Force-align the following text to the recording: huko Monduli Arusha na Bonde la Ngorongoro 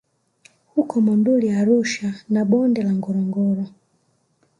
huko 0.75 1.01
Monduli 1.01 1.51
Arusha 1.51 2.13
na 2.29 2.45
Bonde 2.45 2.81
la 2.83 2.93
Ngorongoro 2.93 3.65